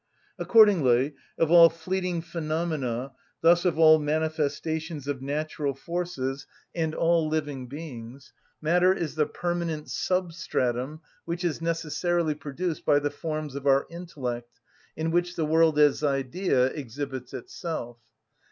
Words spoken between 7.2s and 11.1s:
living beings, matter is the permanent substratum